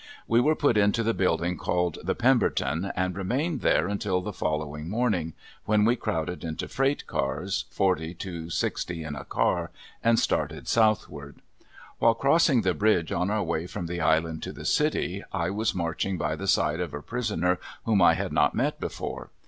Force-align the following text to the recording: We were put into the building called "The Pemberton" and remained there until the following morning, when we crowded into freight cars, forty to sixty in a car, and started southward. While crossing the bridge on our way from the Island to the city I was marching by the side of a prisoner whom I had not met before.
We 0.27 0.41
were 0.41 0.55
put 0.55 0.77
into 0.77 1.03
the 1.03 1.13
building 1.13 1.57
called 1.57 1.99
"The 2.03 2.15
Pemberton" 2.15 2.91
and 2.95 3.15
remained 3.15 3.61
there 3.61 3.87
until 3.87 4.19
the 4.19 4.33
following 4.33 4.89
morning, 4.89 5.33
when 5.65 5.85
we 5.85 5.95
crowded 5.95 6.43
into 6.43 6.67
freight 6.67 7.05
cars, 7.05 7.65
forty 7.69 8.15
to 8.15 8.49
sixty 8.49 9.03
in 9.03 9.15
a 9.15 9.23
car, 9.23 9.69
and 10.03 10.17
started 10.17 10.67
southward. 10.67 11.43
While 11.99 12.15
crossing 12.15 12.63
the 12.63 12.73
bridge 12.73 13.11
on 13.11 13.29
our 13.29 13.43
way 13.43 13.67
from 13.67 13.85
the 13.85 14.01
Island 14.01 14.41
to 14.41 14.51
the 14.51 14.65
city 14.65 15.23
I 15.31 15.51
was 15.51 15.75
marching 15.75 16.17
by 16.17 16.35
the 16.35 16.47
side 16.47 16.79
of 16.79 16.95
a 16.95 17.03
prisoner 17.03 17.59
whom 17.85 18.01
I 18.01 18.15
had 18.15 18.33
not 18.33 18.55
met 18.55 18.79
before. 18.79 19.29